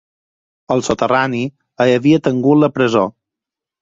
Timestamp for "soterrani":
0.87-1.41